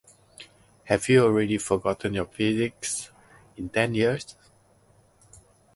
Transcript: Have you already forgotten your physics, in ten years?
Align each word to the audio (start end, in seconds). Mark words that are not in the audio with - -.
Have 0.85 1.07
you 1.09 1.23
already 1.23 1.59
forgotten 1.59 2.15
your 2.15 2.25
physics, 2.25 3.11
in 3.55 3.69
ten 3.69 3.93
years? 3.93 4.35